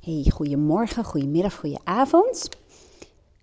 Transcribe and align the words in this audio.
Hey, 0.00 0.30
goedemorgen, 0.32 1.04
goedemiddag, 1.04 1.54
goedenavond. 1.58 2.48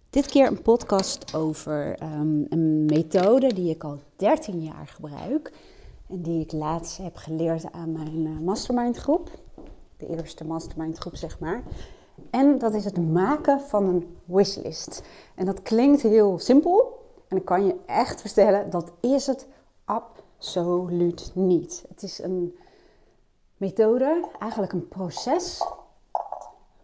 Dit 0.10 0.26
keer 0.26 0.48
een 0.48 0.62
podcast 0.62 1.36
over 1.36 1.96
ehm, 2.00 2.44
een 2.50 2.86
methode 2.86 3.54
die 3.54 3.70
ik 3.70 3.84
al 3.84 4.00
13 4.16 4.64
jaar 4.64 4.88
gebruik. 4.88 5.54
En 6.10 6.22
die 6.22 6.42
ik 6.42 6.52
laatst 6.52 6.98
heb 6.98 7.16
geleerd 7.16 7.72
aan 7.72 7.92
mijn 7.92 8.26
uh, 8.26 8.40
mastermind 8.40 8.98
groep. 8.98 9.30
De 9.98 10.08
eerste 10.08 10.46
mastermind 10.46 10.98
groep, 10.98 11.16
zeg 11.16 11.40
maar. 11.40 11.64
En 12.30 12.58
dat 12.58 12.74
is 12.74 12.86
het 12.86 13.12
maken 13.12 13.62
van 13.62 13.86
een 13.86 14.18
wishlist. 14.26 15.04
En 15.36 15.46
dat 15.46 15.62
klinkt 15.62 16.02
heel 16.02 16.40
simpel. 16.40 17.06
En 17.28 17.38
ik 17.38 17.46
kan 17.46 17.66
je 17.66 17.76
echt 17.86 18.22
vertellen, 18.22 18.70
dat 18.70 18.92
is 19.02 19.28
het 19.28 19.48
absoluut 19.86 21.32
niet. 21.34 21.86
Het 21.90 22.04
is 22.04 22.24
een 22.24 22.56
methode, 23.58 24.30
eigenlijk 24.40 24.74
een 24.74 24.88
proces 24.88 25.62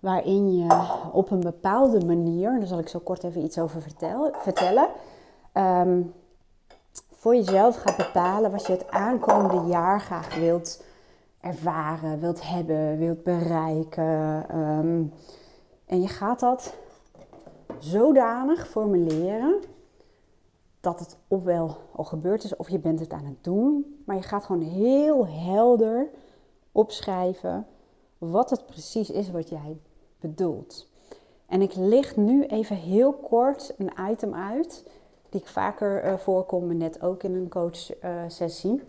waarin 0.04 0.56
je 0.58 0.88
op 1.12 1.32
een 1.32 1.40
bepaalde 1.40 2.06
manier, 2.06 2.60
daar 2.60 2.68
zal 2.68 2.80
ik 2.80 2.88
zo 2.88 3.00
kort 3.00 3.24
even 3.24 3.44
iets 3.44 3.60
over 3.60 3.82
vertellen, 4.32 4.88
ehm, 5.52 6.02
voor 7.12 7.36
jezelf 7.36 7.76
gaat 7.76 7.98
bepalen 7.98 8.52
wat 8.52 8.66
je 8.66 8.72
het 8.74 8.92
aankomende 8.92 9.70
jaar 9.70 10.02
graag 10.02 10.36
wilt 10.36 10.84
ervaren, 11.40 12.20
wilt 12.20 12.48
hebben, 12.48 12.98
wilt 12.98 13.24
bereiken. 13.24 14.50
Ehm, 14.50 15.04
en 15.86 16.02
je 16.02 16.08
gaat 16.08 16.40
dat 16.40 16.74
zodanig 17.80 18.68
formuleren 18.68 19.60
dat 20.80 21.00
het 21.00 21.18
ofwel 21.28 21.78
al 21.96 22.04
gebeurd 22.04 22.44
is 22.44 22.56
of 22.56 22.70
je 22.70 22.80
bent 22.80 23.00
het 23.00 23.14
aan 23.14 23.26
het 23.26 23.44
doen, 23.44 24.02
maar 24.06 24.16
je 24.16 24.22
gaat 24.22 24.46
gewoon 24.46 24.62
heel 24.62 25.28
helder 25.28 26.10
opschrijven 26.72 27.68
wat 28.18 28.50
het 28.50 28.66
precies 28.66 29.10
is 29.10 29.32
wat 29.32 29.50
jij 29.50 29.78
bedoelt. 30.24 30.88
En 31.46 31.62
ik 31.62 31.76
licht 31.76 32.18
nu 32.18 32.46
even 32.46 32.76
heel 32.76 33.14
kort 33.14 33.74
een 33.78 33.92
item 34.12 34.34
uit, 34.34 34.84
die 35.30 35.42
ik 35.42 35.48
vaker 35.48 36.06
uh, 36.06 36.18
voorkom, 36.18 36.78
net 36.78 37.02
ook 37.02 37.24
in 37.24 37.36
een 37.36 37.50
coachsessie. 37.50 38.74
Uh, 38.74 38.82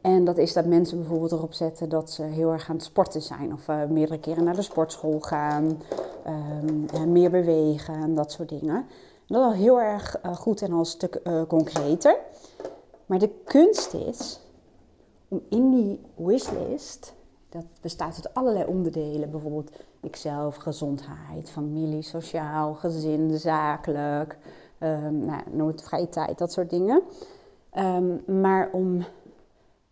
en 0.00 0.24
dat 0.24 0.38
is 0.38 0.52
dat 0.52 0.64
mensen 0.64 0.98
bijvoorbeeld 0.98 1.32
erop 1.32 1.52
zetten 1.52 1.88
dat 1.88 2.10
ze 2.10 2.22
heel 2.22 2.52
erg 2.52 2.68
aan 2.68 2.74
het 2.76 2.84
sporten 2.84 3.22
zijn. 3.22 3.52
Of 3.52 3.68
uh, 3.68 3.84
meerdere 3.84 4.20
keren 4.20 4.44
naar 4.44 4.54
de 4.54 4.62
sportschool 4.62 5.20
gaan, 5.20 5.82
um, 6.26 7.12
meer 7.12 7.30
bewegen 7.30 8.14
dat 8.14 8.32
soort 8.32 8.48
dingen. 8.48 8.86
Dat 9.26 9.38
is 9.38 9.44
al 9.44 9.52
heel 9.52 9.80
erg 9.80 10.16
goed 10.34 10.62
en 10.62 10.72
al 10.72 10.78
een 10.78 10.84
stuk 10.84 11.20
concreter. 11.48 12.16
Maar 13.06 13.18
de 13.18 13.30
kunst 13.44 13.94
is 13.94 14.40
om 15.28 15.40
in 15.48 15.70
die 15.70 16.00
wishlist 16.16 17.14
dat 17.48 17.64
bestaat 17.80 18.14
uit 18.14 18.34
allerlei 18.34 18.64
onderdelen, 18.64 19.30
bijvoorbeeld 19.30 19.70
ikzelf, 20.00 20.56
gezondheid, 20.56 21.50
familie, 21.50 22.02
sociaal, 22.02 22.74
gezin, 22.74 23.38
zakelijk, 23.38 24.38
um, 24.80 25.24
nou, 25.24 25.42
noem 25.50 25.66
het 25.66 25.82
vrije 25.82 26.08
tijd, 26.08 26.38
dat 26.38 26.52
soort 26.52 26.70
dingen. 26.70 27.02
Um, 27.78 28.22
maar 28.40 28.70
om 28.72 29.04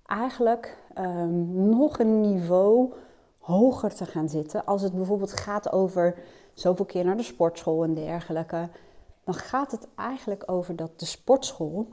eigenlijk 0.07 0.77
um, 0.99 1.69
nog 1.69 1.99
een 1.99 2.21
niveau 2.21 2.93
hoger 3.39 3.95
te 3.95 4.07
gaan 4.07 4.29
zitten, 4.29 4.65
als 4.65 4.83
het 4.83 4.95
bijvoorbeeld 4.95 5.33
gaat 5.33 5.73
over 5.73 6.15
zoveel 6.53 6.85
keer 6.85 7.05
naar 7.05 7.17
de 7.17 7.23
sportschool 7.23 7.85
en 7.85 7.95
dergelijke, 7.95 8.69
dan 9.25 9.35
gaat 9.35 9.71
het 9.71 9.89
eigenlijk 9.95 10.43
over 10.47 10.77
dat 10.77 10.99
de 11.01 11.07
sportschool 11.07 11.89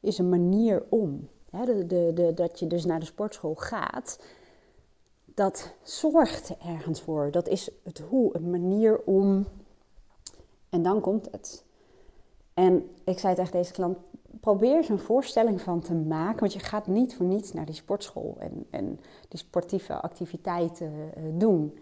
is 0.00 0.18
een 0.18 0.28
manier 0.28 0.82
om. 0.88 1.28
De, 1.64 2.12
de, 2.14 2.32
dat 2.34 2.58
je 2.58 2.66
dus 2.66 2.84
naar 2.84 3.00
de 3.00 3.06
sportschool 3.06 3.54
gaat 3.54 4.18
dat 5.36 5.74
zorgt 5.82 6.56
ergens 6.56 7.00
voor. 7.00 7.30
Dat 7.30 7.48
is 7.48 7.70
het 7.82 7.98
hoe, 7.98 8.36
een 8.36 8.50
manier 8.50 9.00
om. 9.04 9.46
En 10.68 10.82
dan 10.82 11.00
komt 11.00 11.28
het. 11.30 11.64
En 12.54 12.90
ik 13.04 13.18
zei 13.18 13.34
tegen 13.34 13.52
deze 13.52 13.72
klant: 13.72 13.98
probeer 14.40 14.76
eens 14.76 14.88
een 14.88 14.98
voorstelling 14.98 15.60
van 15.60 15.80
te 15.80 15.94
maken. 15.94 16.40
Want 16.40 16.52
je 16.52 16.58
gaat 16.58 16.86
niet 16.86 17.16
voor 17.16 17.26
niets 17.26 17.52
naar 17.52 17.66
die 17.66 17.74
sportschool 17.74 18.36
en, 18.38 18.66
en 18.70 19.00
die 19.28 19.38
sportieve 19.38 20.00
activiteiten 20.00 20.92
uh, 20.92 21.22
doen. 21.38 21.78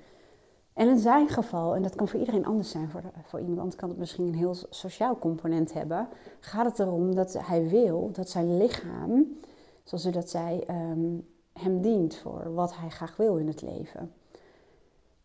En 0.72 0.88
in 0.88 0.98
zijn 0.98 1.28
geval, 1.28 1.74
en 1.74 1.82
dat 1.82 1.94
kan 1.94 2.08
voor 2.08 2.20
iedereen 2.20 2.46
anders 2.46 2.70
zijn, 2.70 2.90
voor, 2.90 3.02
voor 3.22 3.40
iemand 3.40 3.76
kan 3.76 3.88
het 3.88 3.98
misschien 3.98 4.26
een 4.26 4.34
heel 4.34 4.56
sociaal 4.70 5.18
component 5.18 5.72
hebben, 5.72 6.08
gaat 6.40 6.66
het 6.66 6.78
erom 6.78 7.14
dat 7.14 7.38
hij 7.46 7.68
wil 7.68 8.10
dat 8.12 8.30
zijn 8.30 8.56
lichaam, 8.56 9.38
zoals 9.84 10.06
u 10.06 10.10
dat 10.10 10.30
zei, 10.30 10.64
um, 10.70 11.33
hem 11.54 11.80
dient 11.80 12.16
voor 12.16 12.54
wat 12.54 12.76
hij 12.76 12.88
graag 12.88 13.16
wil 13.16 13.36
in 13.36 13.46
het 13.46 13.62
leven. 13.62 14.12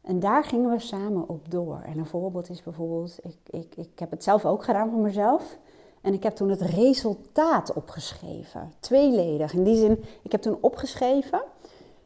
En 0.02 0.20
daar 0.20 0.44
gingen 0.44 0.70
we 0.70 0.80
samen 0.80 1.30
op 1.30 1.52
door. 1.52 1.82
En 1.86 1.98
een 1.98 2.06
voorbeeld 2.06 2.50
is 2.50 2.64
bijvoorbeeld, 2.64 3.20
ik, 3.24 3.38
ik, 3.50 3.76
ik 3.76 4.00
heb 4.00 4.12
het 4.12 4.24
zelf 4.24 4.46
ook 4.46 4.64
gedaan 4.64 4.90
voor 4.90 5.00
mezelf. 5.00 5.58
En 6.02 6.14
ik 6.14 6.24
heb 6.24 6.36
toen 6.36 6.50
het 6.50 6.62
resultaat 6.62 7.74
opgeschreven. 7.74 8.74
Tweeledig. 8.80 9.54
In 9.54 9.64
die 9.64 9.76
zin, 9.76 10.04
ik 10.22 10.32
heb 10.32 10.42
toen 10.42 10.58
opgeschreven 10.62 11.42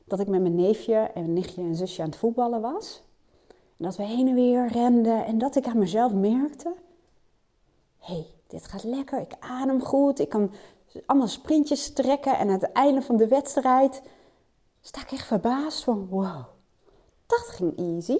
dat 0.05 0.19
ik 0.19 0.27
met 0.27 0.41
mijn 0.41 0.55
neefje 0.55 0.95
en 0.95 1.33
nichtje 1.33 1.61
en 1.61 1.75
zusje 1.75 2.01
aan 2.01 2.09
het 2.09 2.17
voetballen 2.17 2.61
was. 2.61 3.03
En 3.49 3.85
dat 3.85 3.95
we 3.95 4.03
heen 4.03 4.27
en 4.27 4.35
weer 4.35 4.67
renden. 4.67 5.25
En 5.25 5.37
dat 5.37 5.55
ik 5.55 5.65
aan 5.65 5.77
mezelf 5.77 6.13
merkte: 6.13 6.73
hé, 7.97 8.13
hey, 8.13 8.27
dit 8.47 8.67
gaat 8.67 8.83
lekker. 8.83 9.19
Ik 9.19 9.35
adem 9.39 9.81
goed. 9.81 10.19
Ik 10.19 10.29
kan 10.29 10.51
allemaal 11.05 11.27
sprintjes 11.27 11.93
trekken. 11.93 12.37
En 12.37 12.47
aan 12.47 12.59
het 12.59 12.71
einde 12.71 13.01
van 13.01 13.17
de 13.17 13.27
wedstrijd 13.27 14.01
sta 14.81 15.01
ik 15.01 15.11
echt 15.11 15.27
verbaasd 15.27 15.83
van 15.83 16.07
wow, 16.09 16.43
dat 17.25 17.47
ging 17.47 17.77
easy. 17.77 18.19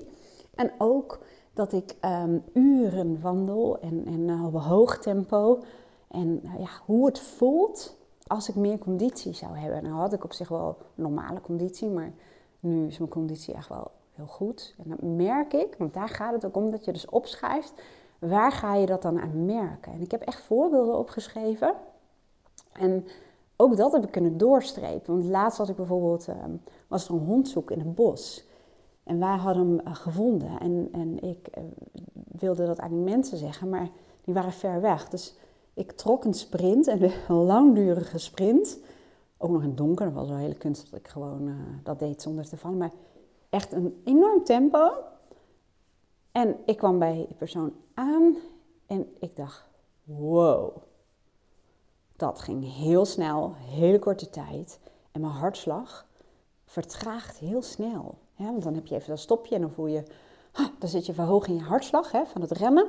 En 0.56 0.72
ook 0.78 1.20
dat 1.54 1.74
ik 1.74 1.96
um, 2.06 2.44
uren 2.54 3.22
wandel 3.22 3.80
en, 3.80 4.28
uh, 4.30 4.46
op 4.46 4.62
hoog 4.62 4.98
tempo. 4.98 5.64
En 6.08 6.42
uh, 6.44 6.60
ja, 6.60 6.70
hoe 6.86 7.06
het 7.06 7.20
voelt 7.20 7.96
als 8.28 8.50
ik 8.50 8.56
meer 8.56 8.78
conditie 8.78 9.34
zou 9.34 9.58
hebben. 9.58 9.84
Nou 9.84 9.96
had 9.96 10.14
ik 10.14 10.24
op 10.24 10.34
zich 10.34 10.48
wel 10.48 10.78
normale 10.96 11.42
conditie, 11.42 11.90
maar 11.90 12.14
nu 12.60 12.88
is 12.88 12.98
mijn 12.98 13.10
conditie 13.10 13.54
echt 13.54 13.70
wel 13.70 13.92
heel 14.12 14.26
goed. 14.26 14.76
En 14.78 14.96
dan 14.98 15.16
merk 15.16 15.54
ik, 15.54 15.76
want 15.78 15.94
daar 15.94 16.10
gaat 16.10 16.34
het 16.34 16.46
ook 16.46 16.56
om 16.56 16.72
dat 16.72 16.86
je 16.86 16.92
dus 16.92 17.10
opschrijft, 17.10 17.74
waar 18.20 18.52
ga 18.52 18.76
je 18.76 18.86
dat 18.86 19.02
dan 19.02 19.20
aan 19.20 19.46
merken? 19.46 19.92
En 19.92 20.02
ik 20.02 20.12
heb 20.12 20.22
echt 20.22 20.42
voorbeelden 20.42 20.98
opgeschreven. 20.98 21.74
En 22.74 23.06
ook 23.56 23.78
dat 23.78 23.92
heb 23.92 24.04
ik 24.04 24.12
kunnen 24.12 24.38
doorstrepen. 24.38 25.14
Want 25.14 25.26
laatst 25.26 25.58
had 25.58 25.70
ik 25.70 25.76
bijvoorbeeld, 25.76 26.28
uh, 26.28 26.36
was 26.88 27.08
er 27.08 27.14
een 27.14 27.26
hondzoek 27.26 27.72
in 27.72 27.80
het 27.80 27.96
bos. 27.96 28.48
En 29.04 29.20
wij 29.20 29.36
hadden 29.36 29.68
hem 29.68 29.88
uh, 29.88 29.96
gevonden. 29.96 30.60
En, 30.60 30.90
en 30.92 31.20
ik 31.24 31.58
uh, 31.58 31.64
wilde 32.32 32.66
dat 32.66 32.80
aan 32.80 32.90
die 32.90 33.00
mensen 33.00 33.38
zeggen, 33.38 33.70
maar 33.70 33.90
die 34.24 34.34
waren 34.34 34.52
ver 34.52 34.82
weg. 34.82 35.10
Dus 35.10 35.36
ik 35.74 35.92
trok 35.92 36.24
een 36.24 36.34
sprint, 36.34 36.88
een 36.88 37.12
langdurige 37.54 38.18
sprint. 38.18 38.80
Ook 39.38 39.52
nog 39.52 39.62
in 39.62 39.68
het 39.68 39.78
donker, 39.78 40.06
dat 40.06 40.14
was 40.14 40.30
wel 40.30 40.38
hele 40.38 40.58
kunst 40.58 40.92
dat 40.92 41.00
ik 41.00 41.08
gewoon 41.08 41.48
uh, 41.48 41.56
dat 41.84 42.00
deed 42.00 42.22
zonder 42.22 42.48
te 42.48 42.58
vallen. 42.58 42.78
Maar 42.78 42.92
echt 43.50 43.72
een 43.72 44.02
enorm 44.04 44.44
tempo. 44.44 44.92
En 46.32 46.56
ik 46.66 46.78
kwam 46.78 47.00
bij 47.00 47.26
die 47.28 47.38
persoon 47.38 47.74
aan 47.94 48.36
en 48.88 49.08
ik 49.20 49.36
dacht, 49.36 49.66
wow 50.04 50.76
dat 52.24 52.40
ging 52.40 52.76
heel 52.76 53.06
snel, 53.06 53.54
hele 53.58 54.00
korte 54.00 54.30
tijd. 54.30 54.80
En 55.12 55.22
mijn 55.22 55.34
hartslag 55.34 56.06
vertraagt 56.66 57.38
heel 57.38 57.62
snel. 57.62 58.18
Want 58.38 58.64
dan 58.64 58.74
heb 58.74 58.88
je 58.88 58.96
even 58.96 59.10
dat 59.10 59.20
stopje 59.20 59.56
en 59.56 59.62
dan 59.62 59.72
voel 59.72 59.88
je, 59.88 60.04
dan 60.80 60.90
zit 60.90 61.06
je 61.06 61.14
verhoogd 61.14 61.48
in 61.48 61.56
je 61.56 61.62
hartslag 61.62 62.12
hè, 62.12 62.26
van 62.26 62.42
het 62.42 62.52
remmen. 62.52 62.88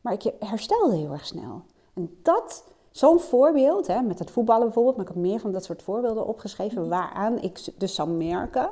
Maar 0.00 0.12
ik 0.12 0.32
herstelde 0.38 0.96
heel 0.96 1.12
erg 1.12 1.26
snel. 1.26 1.62
En 1.94 2.18
dat, 2.22 2.64
zo'n 2.90 3.20
voorbeeld, 3.20 3.86
hè, 3.86 4.00
met 4.02 4.18
het 4.18 4.30
voetballen 4.30 4.64
bijvoorbeeld, 4.64 4.96
maar 4.96 5.06
ik 5.06 5.12
heb 5.12 5.22
meer 5.22 5.40
van 5.40 5.52
dat 5.52 5.64
soort 5.64 5.82
voorbeelden 5.82 6.26
opgeschreven, 6.26 6.80
mhm. 6.80 6.90
waaraan 6.90 7.38
ik 7.38 7.78
dus 7.78 7.94
zou 7.94 8.08
merken 8.08 8.70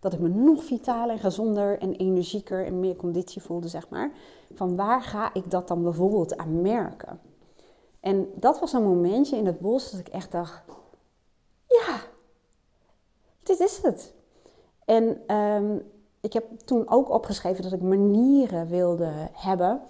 dat 0.00 0.12
ik 0.12 0.20
me 0.20 0.28
nog 0.28 0.64
vitaler 0.64 1.14
en 1.14 1.20
gezonder 1.20 1.78
en 1.78 1.94
energieker 1.94 2.66
en 2.66 2.80
meer 2.80 2.96
conditie 2.96 3.42
voelde, 3.42 3.68
zeg 3.68 3.88
maar. 3.88 4.12
Van 4.54 4.76
waar 4.76 5.02
ga 5.02 5.34
ik 5.34 5.50
dat 5.50 5.68
dan 5.68 5.82
bijvoorbeeld 5.82 6.36
aan 6.36 6.60
merken? 6.60 7.20
En 8.00 8.30
dat 8.34 8.60
was 8.60 8.72
een 8.72 8.82
momentje 8.82 9.36
in 9.36 9.46
het 9.46 9.60
bos 9.60 9.90
dat 9.90 10.00
ik 10.00 10.08
echt 10.08 10.32
dacht: 10.32 10.62
ja, 11.68 11.98
dit 13.42 13.60
is 13.60 13.82
het. 13.82 14.14
En 14.84 15.34
um, 15.36 15.82
ik 16.20 16.32
heb 16.32 16.44
toen 16.64 16.90
ook 16.90 17.10
opgeschreven 17.10 17.62
dat 17.62 17.72
ik 17.72 17.82
manieren 17.82 18.68
wilde 18.68 19.12
hebben. 19.32 19.80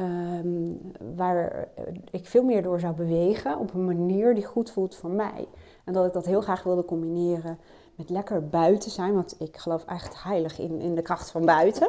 Um, 0.00 0.92
waar 1.16 1.68
ik 2.10 2.26
veel 2.26 2.42
meer 2.44 2.62
door 2.62 2.80
zou 2.80 2.94
bewegen 2.94 3.58
op 3.58 3.74
een 3.74 3.84
manier 3.84 4.34
die 4.34 4.44
goed 4.44 4.70
voelt 4.70 4.94
voor 4.94 5.10
mij. 5.10 5.48
En 5.84 5.92
dat 5.92 6.06
ik 6.06 6.12
dat 6.12 6.26
heel 6.26 6.40
graag 6.40 6.62
wilde 6.62 6.84
combineren 6.84 7.58
met 7.94 8.10
lekker 8.10 8.48
buiten 8.48 8.90
zijn, 8.90 9.14
want 9.14 9.34
ik 9.38 9.56
geloof 9.56 9.84
echt 9.84 10.22
heilig 10.22 10.58
in, 10.58 10.80
in 10.80 10.94
de 10.94 11.02
kracht 11.02 11.30
van 11.30 11.44
buiten. 11.44 11.88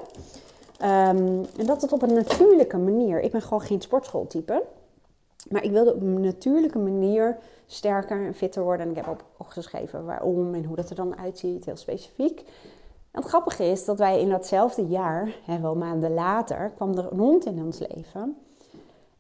Um, 0.82 1.46
en 1.58 1.66
dat 1.66 1.82
het 1.82 1.92
op 1.92 2.02
een 2.02 2.14
natuurlijke 2.14 2.78
manier. 2.78 3.22
Ik 3.22 3.32
ben 3.32 3.42
gewoon 3.42 3.62
geen 3.62 3.82
sportschooltype. 3.82 4.64
Maar 5.50 5.64
ik 5.64 5.72
wilde 5.72 5.94
op 5.94 6.02
een 6.02 6.22
natuurlijke 6.22 6.80
manier 6.80 7.38
sterker 7.66 8.26
en 8.26 8.34
fitter 8.34 8.64
worden. 8.64 8.86
En 8.86 8.98
ik 8.98 9.06
heb 9.06 9.24
opgeschreven 9.38 10.06
waarom 10.06 10.54
en 10.54 10.64
hoe 10.64 10.76
dat 10.76 10.90
er 10.90 10.96
dan 10.96 11.18
uitziet, 11.18 11.66
heel 11.66 11.76
specifiek. 11.76 12.40
En 13.12 13.22
het 13.22 13.26
grappige 13.26 13.64
is 13.64 13.86
dat 13.86 13.98
wij 13.98 14.22
in 14.22 14.30
datzelfde 14.30 14.86
jaar, 14.86 15.36
hè, 15.46 15.60
wel 15.60 15.76
maanden 15.76 16.14
later, 16.14 16.72
kwam 16.76 16.98
er 16.98 17.12
een 17.12 17.20
hond 17.20 17.46
in 17.46 17.64
ons 17.64 17.80
leven. 17.80 18.38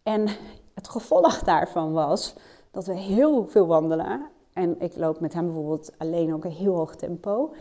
En 0.04 0.28
het 0.74 0.88
gevolg 0.88 1.40
daarvan 1.40 1.94
was 1.94 2.36
dat 2.72 2.86
we 2.86 2.94
heel 2.94 3.48
veel 3.48 3.68
wandelen. 3.68 4.22
En 4.54 4.76
ik 4.80 4.98
loop 4.98 5.20
met 5.20 5.34
hem 5.34 5.46
bijvoorbeeld 5.46 5.92
alleen 5.98 6.34
ook 6.34 6.46
een 6.46 6.52
heel 6.52 6.76
hoog 6.76 6.96
tempo. 6.96 7.54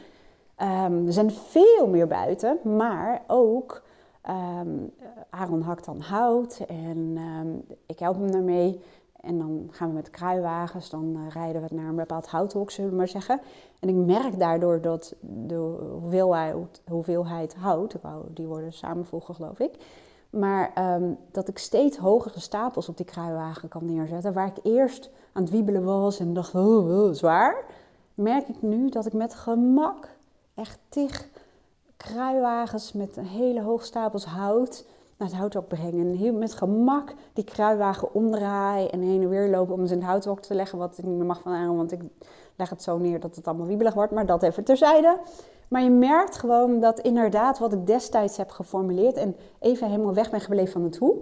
Um, 0.63 1.05
we 1.05 1.13
zijn 1.13 1.31
veel 1.31 1.87
meer 1.87 2.07
buiten, 2.07 2.59
maar 2.77 3.23
ook 3.27 3.83
um, 4.29 4.93
Aaron 5.31 5.63
hakt 5.63 5.85
dan 5.85 6.01
hout 6.01 6.65
en 6.69 7.17
um, 7.17 7.65
ik 7.87 7.99
help 7.99 8.17
hem 8.17 8.31
daarmee. 8.31 8.81
En 9.21 9.39
dan 9.39 9.69
gaan 9.71 9.89
we 9.89 9.95
met 9.95 10.11
kruiwagens, 10.11 10.91
dan 10.91 11.17
uh, 11.17 11.29
rijden 11.29 11.63
we 11.63 11.75
naar 11.75 11.89
een 11.89 11.97
bepaald 11.97 12.27
houthok, 12.27 12.71
zullen 12.71 12.91
we 12.91 12.97
maar 12.97 13.09
zeggen. 13.09 13.41
En 13.81 13.89
ik 13.89 13.95
merk 13.95 14.39
daardoor 14.39 14.81
dat 14.81 15.15
de 15.21 15.77
hoeveelheid, 16.01 16.83
hoeveelheid 16.89 17.55
hout, 17.55 17.97
die 18.29 18.47
worden 18.47 18.73
samenvoegen 18.73 19.35
geloof 19.35 19.59
ik, 19.59 19.75
maar 20.31 20.95
um, 20.95 21.19
dat 21.31 21.49
ik 21.49 21.59
steeds 21.59 21.97
hogere 21.97 22.41
stapels 22.41 22.89
op 22.89 22.97
die 22.97 23.07
kruiwagen 23.07 23.69
kan 23.69 23.85
neerzetten. 23.85 24.33
Waar 24.33 24.47
ik 24.47 24.59
eerst 24.63 25.11
aan 25.33 25.43
het 25.43 25.51
wiebelen 25.51 25.85
was 25.85 26.19
en 26.19 26.35
dacht, 26.35 26.55
oh, 26.55 27.03
oh, 27.05 27.13
zwaar. 27.13 27.65
Merk 28.15 28.49
ik 28.49 28.63
nu 28.63 28.89
dat 28.89 29.07
ik 29.07 29.13
met 29.13 29.35
gemak 29.35 30.09
echt 30.55 30.79
tig 30.89 31.29
kruiwagens 32.13 32.93
met 32.93 33.17
een 33.17 33.27
hele 33.27 33.63
hoge 33.63 33.85
stapels 33.85 34.25
hout 34.25 34.85
naar 35.17 35.29
het 35.29 35.37
houthok 35.37 35.69
brengen. 35.69 36.09
En 36.09 36.15
heel 36.15 36.33
met 36.33 36.53
gemak 36.53 37.15
die 37.33 37.45
kruiwagen 37.45 38.15
omdraaien 38.15 38.91
en 38.93 39.01
heen 39.01 39.23
en 39.23 39.29
weer 39.29 39.49
lopen 39.49 39.75
om 39.75 39.87
ze 39.87 39.93
in 39.93 39.99
het 39.99 40.09
houthok 40.09 40.41
te 40.41 40.55
leggen. 40.55 40.79
Wat 40.79 40.99
ik 40.99 41.05
niet 41.05 41.17
meer 41.17 41.27
mag 41.27 41.41
van 41.41 41.53
aan, 41.53 41.77
want 41.77 41.93
ik 41.93 42.01
leg 42.57 42.71
het 42.71 42.83
zo 42.83 42.99
neer 42.99 43.21
dat 43.21 43.37
het 43.37 43.47
allemaal 43.47 43.67
wiebelig 43.67 43.95
wordt. 43.95 44.13
Maar 44.13 44.27
dat 44.27 44.43
even 44.43 44.65
terzijde. 44.65 45.19
Maar 45.69 45.83
je 45.83 45.91
merkt 45.91 46.37
gewoon 46.37 46.81
dat 46.81 47.01
inderdaad 47.01 47.59
wat 47.59 47.73
ik 47.73 47.87
destijds 47.87 48.37
heb 48.37 48.51
geformuleerd 48.51 49.17
en 49.17 49.37
even 49.61 49.91
helemaal 49.91 50.15
weg 50.15 50.31
ben 50.31 50.41
gebleven 50.41 50.73
van 50.73 50.83
het 50.83 50.97
hoe. 50.97 51.17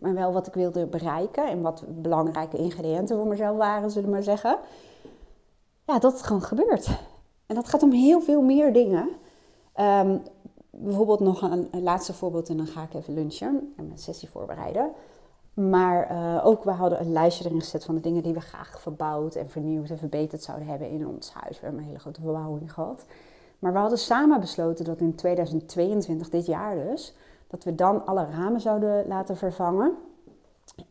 Maar 0.00 0.14
wel 0.14 0.32
wat 0.32 0.46
ik 0.46 0.54
wilde 0.54 0.86
bereiken 0.86 1.48
en 1.48 1.62
wat 1.62 1.84
belangrijke 1.88 2.56
ingrediënten 2.56 3.16
voor 3.16 3.26
mezelf 3.26 3.56
waren, 3.56 3.90
zullen 3.90 4.08
we 4.08 4.14
maar 4.14 4.22
zeggen. 4.22 4.58
Ja, 5.86 5.98
dat 5.98 6.14
is 6.14 6.20
gewoon 6.20 6.42
gebeurd. 6.42 6.88
En 7.46 7.54
dat 7.54 7.68
gaat 7.68 7.82
om 7.82 7.90
heel 7.90 8.20
veel 8.20 8.42
meer 8.42 8.72
dingen. 8.72 9.08
Ehm, 9.80 10.18
bijvoorbeeld 10.70 11.20
nog 11.20 11.42
een, 11.42 11.68
laatste 11.82 12.12
voorbeeld 12.12 12.48
en 12.48 12.56
dan 12.56 12.66
ga 12.66 12.82
ik 12.82 12.94
even 12.94 13.14
lunchen 13.14 13.72
en 13.76 13.86
mijn 13.86 13.98
sessie 13.98 14.28
voorbereiden. 14.28 14.90
Maar 15.54 16.10
uh, 16.12 16.46
ook, 16.46 16.64
we 16.64 16.70
hadden 16.70 17.00
een 17.00 17.12
lijstje 17.12 17.44
erin 17.44 17.60
gezet 17.60 17.84
van 17.84 17.94
de 17.94 18.00
dingen 18.00 18.22
die 18.22 18.32
we 18.32 18.40
graag 18.40 18.80
verbouwd 18.80 19.34
en 19.34 19.50
vernieuwd 19.50 19.90
en 19.90 19.98
verbeterd 19.98 20.42
zouden 20.42 20.68
hebben 20.68 20.90
in 20.90 21.06
ons 21.06 21.32
huis. 21.32 21.56
We 21.56 21.64
hebben 21.64 21.80
een 21.80 21.86
hele 21.86 21.98
grote 21.98 22.20
verbouwing 22.20 22.72
gehad. 22.72 23.04
Maar 23.58 23.72
we 23.72 23.78
hadden 23.78 23.98
samen 23.98 24.40
besloten 24.40 24.84
dat 24.84 25.00
in 25.00 25.14
2022, 25.14 26.28
dit 26.28 26.46
jaar 26.46 26.74
dus, 26.74 27.14
dat 27.46 27.64
we 27.64 27.74
dan 27.74 28.06
alle 28.06 28.26
ramen 28.30 28.60
zouden 28.60 29.06
laten 29.06 29.36
vervangen. 29.36 29.94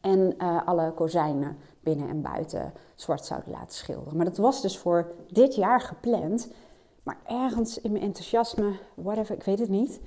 En 0.01 0.33
uh, 0.37 0.67
alle 0.67 0.91
kozijnen 0.91 1.57
binnen 1.79 2.09
en 2.09 2.21
buiten 2.21 2.73
zwart 2.95 3.25
zouden 3.25 3.51
laten 3.51 3.75
schilderen. 3.75 4.15
Maar 4.15 4.25
dat 4.25 4.37
was 4.37 4.61
dus 4.61 4.77
voor 4.77 5.11
dit 5.31 5.55
jaar 5.55 5.81
gepland. 5.81 6.49
Maar 7.09 7.41
ergens 7.41 7.81
in 7.81 7.91
mijn 7.91 8.03
enthousiasme, 8.03 8.71
whatever, 8.95 9.35
ik 9.35 9.43
weet 9.43 9.59
het 9.59 9.69
niet. 9.69 9.99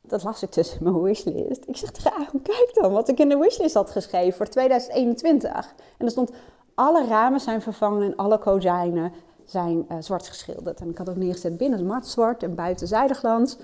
Dat 0.00 0.22
las 0.22 0.42
ik 0.42 0.56
in 0.56 0.64
mijn 0.80 1.02
wishlist. 1.02 1.64
Ik 1.66 1.76
zeg 1.76 1.90
tegen 1.90 2.12
Aaron, 2.12 2.42
kijk 2.42 2.70
dan 2.72 2.92
wat 2.92 3.08
ik 3.08 3.18
in 3.18 3.28
de 3.28 3.36
wishlist 3.36 3.74
had 3.74 3.90
geschreven 3.90 4.36
voor 4.36 4.46
2021. 4.46 5.74
En 5.98 6.04
er 6.04 6.10
stond, 6.10 6.30
alle 6.74 7.06
ramen 7.06 7.40
zijn 7.40 7.62
vervangen 7.62 8.02
en 8.02 8.16
alle 8.16 8.38
kozijnen 8.38 9.12
zijn 9.44 9.86
uh, 9.88 9.96
zwart 10.00 10.28
geschilderd. 10.28 10.80
En 10.80 10.90
ik 10.90 10.98
had 10.98 11.08
ook 11.08 11.16
neergezet 11.16 11.56
binnen 11.56 11.86
mat 11.86 12.06
zwart 12.06 12.42
en 12.42 12.54
buiten 12.54 12.88
zijdeglans. 12.88 13.58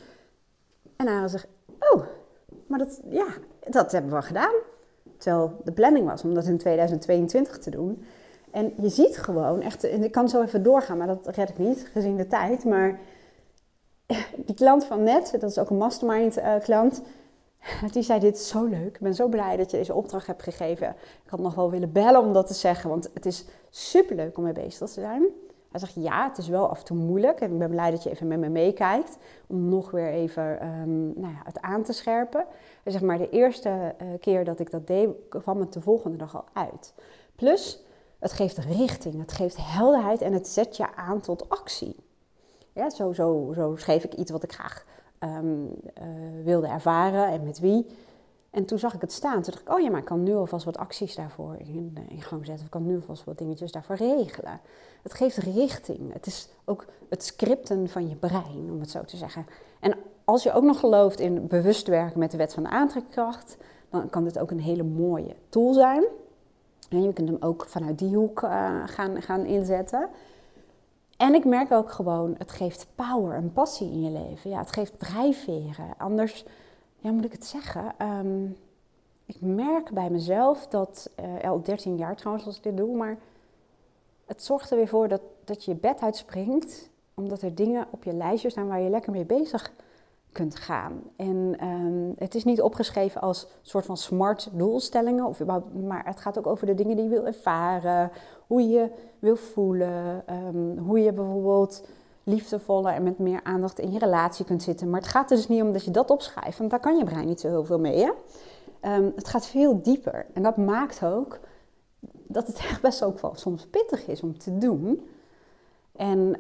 En 0.97 1.09
Aaron 1.09 1.29
zegt, 1.29 1.47
oh, 1.79 2.03
maar 2.67 2.79
dat, 2.79 3.00
ja, 3.09 3.26
dat 3.69 3.93
hebben 3.93 4.12
we 4.12 4.23
gedaan. 4.23 4.55
Terwijl 5.19 5.61
de 5.65 5.73
planning 5.73 6.06
was 6.06 6.23
om 6.23 6.35
dat 6.35 6.47
in 6.47 6.59
2022 6.59 7.59
te 7.59 7.71
doen. 7.71 8.05
En 8.54 8.72
je 8.80 8.88
ziet 8.88 9.18
gewoon 9.18 9.60
echt, 9.60 9.84
en 9.84 10.04
ik 10.04 10.12
kan 10.12 10.28
zo 10.28 10.42
even 10.42 10.62
doorgaan, 10.62 10.98
maar 10.98 11.06
dat 11.06 11.26
red 11.26 11.48
ik 11.48 11.58
niet 11.58 11.90
gezien 11.92 12.16
de 12.16 12.26
tijd. 12.26 12.64
Maar 12.64 13.00
die 14.46 14.54
klant 14.54 14.84
van 14.84 15.02
net, 15.02 15.36
dat 15.40 15.50
is 15.50 15.58
ook 15.58 15.70
een 15.70 15.76
mastermind 15.76 16.38
uh, 16.38 16.54
klant, 16.62 17.02
die 17.92 18.02
zei: 18.02 18.20
Dit 18.20 18.36
is 18.36 18.48
zo 18.48 18.64
leuk. 18.64 18.94
Ik 18.94 19.00
ben 19.00 19.14
zo 19.14 19.28
blij 19.28 19.56
dat 19.56 19.70
je 19.70 19.76
deze 19.76 19.94
opdracht 19.94 20.26
hebt 20.26 20.42
gegeven. 20.42 20.88
Ik 21.24 21.30
had 21.30 21.40
nog 21.40 21.54
wel 21.54 21.70
willen 21.70 21.92
bellen 21.92 22.20
om 22.20 22.32
dat 22.32 22.46
te 22.46 22.54
zeggen, 22.54 22.90
want 22.90 23.10
het 23.14 23.26
is 23.26 23.44
super 23.70 24.16
leuk 24.16 24.36
om 24.36 24.44
mee 24.44 24.52
bezig 24.52 24.88
te 24.88 25.00
zijn. 25.00 25.22
Hij 25.70 25.80
zegt 25.80 25.94
ja, 25.94 26.28
het 26.28 26.38
is 26.38 26.48
wel 26.48 26.68
af 26.68 26.78
en 26.78 26.84
toe 26.84 26.96
moeilijk. 26.96 27.40
En 27.40 27.52
ik 27.52 27.58
ben 27.58 27.70
blij 27.70 27.90
dat 27.90 28.02
je 28.02 28.10
even 28.10 28.26
met 28.26 28.38
me 28.38 28.48
meekijkt. 28.48 29.16
Om 29.46 29.68
nog 29.68 29.90
weer 29.90 30.08
even 30.08 30.66
um, 30.66 31.12
nou 31.16 31.32
ja, 31.32 31.40
het 31.44 31.60
aan 31.60 31.82
te 31.82 31.92
scherpen. 31.92 32.44
Hij 32.82 32.92
zegt 32.92 33.04
maar 33.04 33.18
de 33.18 33.30
eerste 33.30 33.68
uh, 33.68 34.08
keer 34.20 34.44
dat 34.44 34.60
ik 34.60 34.70
dat 34.70 34.86
deed, 34.86 35.08
kwam 35.28 35.60
het 35.60 35.72
de 35.72 35.80
volgende 35.80 36.16
dag 36.16 36.36
al 36.36 36.44
uit. 36.52 36.94
Plus, 37.36 37.84
het 38.25 38.32
geeft 38.32 38.59
richting, 38.59 39.21
het 39.21 39.32
geeft 39.32 39.56
helderheid 39.61 40.21
en 40.21 40.32
het 40.32 40.49
zet 40.49 40.76
je 40.76 40.94
aan 40.97 41.21
tot 41.21 41.49
actie. 41.49 41.97
Ja, 42.73 42.91
zo, 42.91 43.12
zo, 43.12 43.53
zo 43.55 43.76
schreef 43.76 44.05
ik 44.05 44.15
iets 44.15 44.31
wat 44.31 44.43
ik 44.43 44.53
graag 44.53 44.85
um, 45.21 45.65
uh, 45.65 46.05
wilde 46.44 46.67
ervaren 46.67 47.29
en 47.29 47.44
met 47.44 47.59
wie. 47.59 47.87
En 48.50 48.65
toen 48.65 48.79
zag 48.79 48.94
ik 48.94 49.00
het 49.00 49.12
staan. 49.12 49.43
Toen 49.43 49.53
dacht 49.53 49.61
ik, 49.61 49.75
oh 49.75 49.81
ja, 49.81 49.91
maar 49.91 50.00
ik 50.00 50.05
kan 50.05 50.23
nu 50.23 50.35
alvast 50.35 50.65
wat 50.65 50.76
acties 50.76 51.15
daarvoor 51.15 51.56
in, 51.59 51.97
in 52.09 52.23
gang 52.23 52.47
zetten. 52.47 52.55
Of 52.55 52.65
ik 52.65 52.71
kan 52.71 52.87
nu 52.87 52.94
alvast 52.94 53.25
wat 53.25 53.38
dingetjes 53.38 53.73
daarvoor 53.73 53.97
regelen. 53.97 54.61
Het 55.03 55.15
geeft 55.15 55.37
richting. 55.37 56.12
Het 56.12 56.26
is 56.26 56.49
ook 56.65 56.85
het 57.09 57.25
scripten 57.25 57.88
van 57.88 58.09
je 58.09 58.17
brein, 58.17 58.71
om 58.71 58.81
het 58.81 58.91
zo 58.91 59.05
te 59.05 59.17
zeggen. 59.17 59.47
En 59.81 59.97
als 60.25 60.43
je 60.43 60.53
ook 60.53 60.65
nog 60.65 60.81
gelooft 60.81 61.21
in 61.21 61.47
bewust 61.47 61.87
werken 61.87 62.19
met 62.19 62.31
de 62.31 62.37
wet 62.37 62.55
van 62.55 62.62
de 62.62 62.69
aantrekkracht, 62.69 63.56
dan 63.91 64.11
kan 64.11 64.25
dit 64.25 64.38
ook 64.38 64.50
een 64.50 64.61
hele 64.61 64.82
mooie 64.82 65.37
tool 65.49 65.73
zijn. 65.73 66.05
Je 67.02 67.12
kunt 67.12 67.29
hem 67.29 67.37
ook 67.41 67.67
vanuit 67.67 67.99
die 67.99 68.17
hoek 68.17 68.43
uh, 68.43 68.82
gaan, 68.87 69.23
gaan 69.23 69.44
inzetten. 69.44 70.08
En 71.17 71.35
ik 71.35 71.44
merk 71.44 71.73
ook 71.73 71.91
gewoon, 71.91 72.35
het 72.38 72.50
geeft 72.50 72.87
power 72.94 73.37
en 73.37 73.52
passie 73.52 73.91
in 73.91 74.02
je 74.02 74.11
leven. 74.11 74.50
Ja, 74.50 74.58
het 74.58 74.73
geeft 74.73 74.99
drijfveren. 74.99 75.94
Anders 75.99 76.44
ja, 76.99 77.11
moet 77.11 77.25
ik 77.25 77.32
het 77.32 77.44
zeggen? 77.44 77.94
Um, 78.02 78.56
ik 79.26 79.41
merk 79.41 79.91
bij 79.91 80.11
mezelf 80.11 80.67
dat, 80.67 81.11
uh, 81.20 81.50
al 81.50 81.62
13 81.62 81.96
jaar 81.96 82.17
trouwens 82.17 82.46
als 82.46 82.56
ik 82.56 82.62
dit 82.62 82.76
doe, 82.76 82.97
maar 82.97 83.19
het 84.26 84.43
zorgt 84.43 84.70
er 84.70 84.76
weer 84.76 84.88
voor 84.88 85.08
dat, 85.08 85.20
dat 85.44 85.64
je 85.64 85.70
je 85.70 85.76
bed 85.76 86.00
uitspringt, 86.00 86.90
omdat 87.14 87.43
er 87.43 87.55
dingen 87.55 87.87
op 87.90 88.05
je 88.05 88.12
lijstje 88.12 88.50
staan 88.50 88.67
waar 88.67 88.81
je 88.81 88.90
lekker 88.90 89.12
mee 89.12 89.25
bezig 89.25 89.73
kunt 90.34 90.56
gaan. 90.56 91.02
En 91.16 91.56
um, 91.64 92.14
het 92.18 92.35
is 92.35 92.44
niet 92.44 92.62
opgeschreven 92.62 93.20
als 93.20 93.47
soort 93.62 93.85
van 93.85 93.97
smart 93.97 94.49
doelstellingen, 94.52 95.25
of, 95.25 95.44
maar 95.87 96.02
het 96.04 96.20
gaat 96.20 96.38
ook 96.38 96.47
over 96.47 96.66
de 96.66 96.75
dingen 96.75 96.97
die 96.97 97.04
je 97.04 97.11
wil 97.11 97.26
ervaren, 97.26 98.11
hoe 98.47 98.68
je 98.68 98.90
wil 99.18 99.37
voelen, 99.37 100.25
um, 100.30 100.78
hoe 100.78 101.00
je 101.00 101.12
bijvoorbeeld 101.12 101.87
liefdevoller 102.25 102.92
en 102.92 103.02
met 103.02 103.18
meer 103.18 103.40
aandacht 103.42 103.78
in 103.78 103.92
je 103.92 103.99
relatie 103.99 104.44
kunt 104.44 104.62
zitten. 104.62 104.90
Maar 104.90 105.00
het 105.00 105.11
gaat 105.11 105.30
er 105.30 105.37
dus 105.37 105.49
niet 105.49 105.62
om 105.62 105.73
dat 105.73 105.85
je 105.85 105.90
dat 105.90 106.11
opschrijft, 106.11 106.59
want 106.59 106.70
daar 106.70 106.80
kan 106.80 106.97
je 106.97 107.04
brein 107.04 107.26
niet 107.26 107.40
zo 107.40 107.49
heel 107.49 107.64
veel 107.64 107.78
mee. 107.78 107.99
Hè? 107.99 108.11
Um, 108.97 109.12
het 109.16 109.28
gaat 109.28 109.47
veel 109.47 109.82
dieper. 109.82 110.26
En 110.32 110.42
dat 110.42 110.56
maakt 110.56 111.04
ook 111.04 111.38
dat 112.11 112.47
het 112.47 112.56
echt 112.56 112.82
best 112.82 113.04
ook 113.04 113.20
wel 113.20 113.32
soms 113.35 113.66
pittig 113.66 114.06
is 114.06 114.23
om 114.23 114.38
te 114.38 114.59
doen. 114.59 115.09
En 115.97 116.37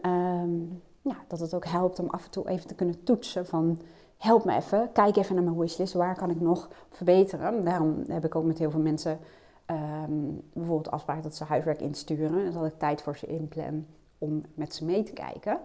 ja, 1.04 1.16
dat 1.28 1.40
het 1.40 1.54
ook 1.54 1.66
helpt 1.66 1.98
om 1.98 2.08
af 2.08 2.24
en 2.24 2.30
toe 2.30 2.48
even 2.48 2.66
te 2.66 2.74
kunnen 2.74 3.04
toetsen 3.04 3.46
van... 3.46 3.80
help 4.18 4.44
me 4.44 4.54
even, 4.54 4.92
kijk 4.92 5.16
even 5.16 5.34
naar 5.34 5.44
mijn 5.44 5.58
wishlist, 5.58 5.92
waar 5.92 6.16
kan 6.16 6.30
ik 6.30 6.40
nog 6.40 6.68
verbeteren? 6.90 7.64
Daarom 7.64 8.04
heb 8.08 8.24
ik 8.24 8.34
ook 8.34 8.44
met 8.44 8.58
heel 8.58 8.70
veel 8.70 8.80
mensen 8.80 9.18
um, 9.66 10.42
bijvoorbeeld 10.52 10.90
afspraak 10.90 11.22
dat 11.22 11.36
ze 11.36 11.44
huiswerk 11.44 11.80
insturen. 11.80 12.44
En 12.46 12.52
dat 12.52 12.64
ik 12.64 12.78
tijd 12.78 13.02
voor 13.02 13.16
ze 13.16 13.26
inplan 13.26 13.86
om 14.18 14.42
met 14.54 14.74
ze 14.74 14.84
mee 14.84 15.02
te 15.02 15.12
kijken. 15.12 15.58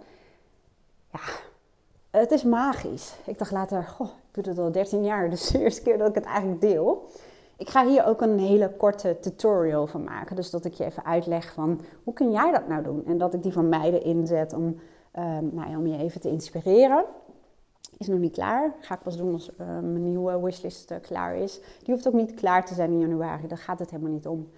Ja, 1.12 1.20
het 2.10 2.32
is 2.32 2.44
magisch. 2.44 3.16
Ik 3.26 3.38
dacht 3.38 3.52
later, 3.52 3.84
goh, 3.84 4.08
ik 4.08 4.44
doe 4.44 4.54
het 4.54 4.58
al 4.58 4.72
13 4.72 5.04
jaar, 5.04 5.30
dus 5.30 5.48
de 5.48 5.60
eerste 5.64 5.82
keer 5.82 5.98
dat 5.98 6.10
ik 6.10 6.16
het 6.16 6.26
eigenlijk 6.26 6.62
deel. 6.62 7.08
Ik 7.58 7.70
ga 7.70 7.88
hier 7.88 8.06
ook 8.06 8.22
een 8.22 8.40
hele 8.40 8.76
korte 8.78 9.18
tutorial 9.20 9.88
van 9.88 10.04
maken. 10.04 10.36
Dus 10.36 10.50
dat 10.50 10.66
ik 10.66 10.74
je 10.74 10.86
even 10.86 11.06
uitleg 11.06 11.54
van 11.54 11.82
hoe 12.04 12.14
kun 12.14 12.32
jij 12.32 12.52
dat 12.52 12.68
nou 12.68 12.84
doen? 12.84 13.06
En 13.06 13.18
dat 13.18 13.34
ik 13.34 13.44
die 13.44 13.54
van 13.54 13.70
meiden 13.70 14.04
inzet 14.04 14.54
om, 14.54 14.80
um, 15.18 15.50
nou 15.54 15.76
om 15.76 15.88
je 15.88 15.98
even 15.98 16.22
te 16.22 16.30
inspireren. 16.30 17.06
Is 17.98 18.08
nog 18.08 18.20
niet 18.20 18.34
klaar. 18.34 18.76
Ga 18.80 18.96
ik 18.96 19.02
pas 19.02 19.18
doen 19.18 19.34
als 19.34 19.50
uh, 19.50 19.58
mijn 19.68 20.04
nieuwe 20.04 20.40
wishlist 20.40 20.92
uh, 20.92 20.98
klaar 21.02 21.36
is. 21.36 21.60
Die 21.84 21.94
hoeft 21.94 22.08
ook 22.08 22.14
niet 22.14 22.34
klaar 22.34 22.66
te 22.66 22.74
zijn 22.74 22.92
in 22.92 23.00
januari. 23.00 23.48
Daar 23.48 23.58
gaat 23.58 23.80
het 23.80 23.90
helemaal 23.90 24.12
niet 24.12 24.28
om. 24.28 24.50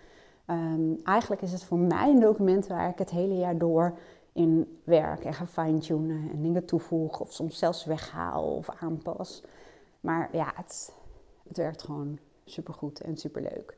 Um, 0.47 0.99
eigenlijk 1.03 1.41
is 1.41 1.51
het 1.51 1.63
voor 1.63 1.77
mij 1.77 2.09
een 2.09 2.19
document 2.19 2.67
waar 2.67 2.89
ik 2.89 2.97
het 2.97 3.09
hele 3.09 3.35
jaar 3.35 3.57
door 3.57 3.97
in 4.33 4.79
werk 4.83 5.23
en 5.23 5.33
ga 5.33 5.45
fine-tunen 5.47 6.29
en 6.31 6.41
dingen 6.41 6.65
toevoeg 6.65 7.19
of 7.19 7.33
soms 7.33 7.57
zelfs 7.57 7.85
weghaal 7.85 8.55
of 8.55 8.69
aanpas. 8.69 9.43
Maar 9.99 10.29
ja, 10.31 10.51
het, 10.55 10.93
het 11.47 11.57
werkt 11.57 11.83
gewoon 11.83 12.19
supergoed 12.45 13.01
en 13.01 13.17
superleuk. 13.17 13.77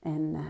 En 0.00 0.20
uh, 0.34 0.40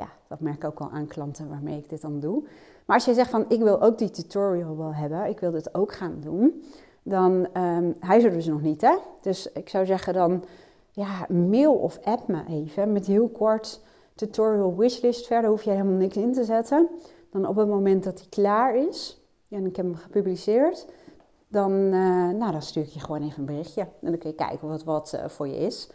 ja, 0.00 0.08
dat 0.28 0.40
merk 0.40 0.56
ik 0.56 0.64
ook 0.64 0.80
al 0.80 0.90
aan 0.90 1.06
klanten 1.06 1.48
waarmee 1.48 1.78
ik 1.78 1.88
dit 1.88 2.00
dan 2.00 2.20
doe. 2.20 2.42
Maar 2.84 2.96
als 2.96 3.04
je 3.04 3.14
zegt 3.14 3.30
van 3.30 3.44
ik 3.48 3.60
wil 3.60 3.82
ook 3.82 3.98
die 3.98 4.10
tutorial 4.10 4.76
wel 4.76 4.94
hebben, 4.94 5.26
ik 5.26 5.40
wil 5.40 5.50
dit 5.50 5.74
ook 5.74 5.92
gaan 5.92 6.20
doen, 6.20 6.64
dan 7.02 7.32
um, 7.32 7.96
hij 8.00 8.16
is 8.16 8.24
er 8.24 8.30
dus 8.30 8.46
nog 8.46 8.62
niet 8.62 8.80
hè. 8.80 8.96
Dus 9.20 9.52
ik 9.52 9.68
zou 9.68 9.86
zeggen 9.86 10.14
dan 10.14 10.44
ja, 10.90 11.26
mail 11.28 11.74
of 11.74 11.98
app 12.04 12.28
me 12.28 12.44
even 12.48 12.92
met 12.92 13.06
heel 13.06 13.28
kort 13.28 13.80
tutorial 14.14 14.76
wishlist. 14.76 15.26
Verder 15.26 15.50
hoef 15.50 15.62
je 15.62 15.70
helemaal 15.70 15.98
niks 15.98 16.16
in 16.16 16.32
te 16.32 16.44
zetten. 16.44 16.88
Dan 17.30 17.46
op 17.46 17.56
het 17.56 17.68
moment 17.68 18.04
dat 18.04 18.18
hij 18.18 18.28
klaar 18.28 18.76
is, 18.76 19.20
en 19.48 19.66
ik 19.66 19.76
heb 19.76 19.84
hem 19.84 19.94
gepubliceerd, 19.94 20.86
dan, 21.48 21.72
uh, 21.72 22.30
nou, 22.30 22.52
dan 22.52 22.62
stuur 22.62 22.82
ik 22.82 22.88
je 22.88 23.00
gewoon 23.00 23.22
even 23.22 23.38
een 23.38 23.44
berichtje. 23.44 23.80
En 23.80 24.10
dan 24.10 24.18
kun 24.18 24.30
je 24.30 24.36
kijken 24.36 24.68
wat 24.68 24.84
wat 24.84 25.12
uh, 25.14 25.28
voor 25.28 25.48
je 25.48 25.56
is. 25.56 25.90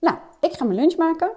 Nou, 0.00 0.16
ik 0.40 0.52
ga 0.52 0.64
mijn 0.64 0.78
lunch 0.78 0.96
maken. 0.96 1.30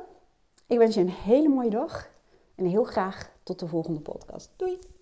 Ik 0.67 0.77
wens 0.77 0.95
je 0.95 1.01
een 1.01 1.09
hele 1.09 1.49
mooie 1.49 1.69
dag. 1.69 2.09
En 2.55 2.65
heel 2.65 2.83
graag 2.83 3.31
tot 3.43 3.59
de 3.59 3.67
volgende 3.67 3.99
podcast. 3.99 4.49
Doei! 4.55 4.92